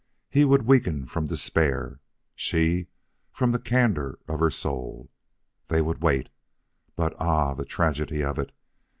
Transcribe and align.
He 0.31 0.45
would 0.45 0.63
weaken 0.63 1.05
from 1.05 1.27
despair, 1.27 1.99
she 2.33 2.87
from 3.31 3.51
the 3.51 3.59
candor 3.59 4.17
of 4.27 4.39
her 4.39 4.49
soul. 4.49 5.11
They 5.67 5.79
would 5.83 6.01
wait. 6.01 6.29
But 6.95 7.13
ah, 7.19 7.53
the 7.53 7.65
tragedy 7.65 8.23
of 8.23 8.39
it! 8.39 8.51